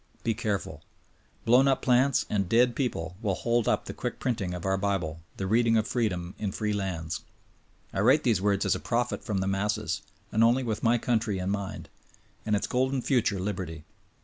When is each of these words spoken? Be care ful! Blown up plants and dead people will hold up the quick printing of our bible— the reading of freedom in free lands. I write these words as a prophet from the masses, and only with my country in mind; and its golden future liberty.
Be 0.23 0.33
care 0.33 0.57
ful! 0.57 0.81
Blown 1.45 1.67
up 1.67 1.83
plants 1.83 2.25
and 2.27 2.49
dead 2.49 2.75
people 2.75 3.17
will 3.21 3.35
hold 3.35 3.67
up 3.67 3.85
the 3.85 3.93
quick 3.93 4.19
printing 4.19 4.55
of 4.55 4.65
our 4.65 4.75
bible— 4.75 5.19
the 5.37 5.45
reading 5.45 5.77
of 5.77 5.87
freedom 5.87 6.33
in 6.39 6.51
free 6.51 6.73
lands. 6.73 7.21
I 7.93 7.99
write 7.99 8.23
these 8.23 8.41
words 8.41 8.65
as 8.65 8.73
a 8.73 8.79
prophet 8.79 9.23
from 9.23 9.37
the 9.41 9.47
masses, 9.47 10.01
and 10.31 10.43
only 10.43 10.63
with 10.63 10.81
my 10.81 10.97
country 10.97 11.37
in 11.37 11.51
mind; 11.51 11.87
and 12.47 12.55
its 12.55 12.65
golden 12.65 13.03
future 13.03 13.39
liberty. 13.39 13.83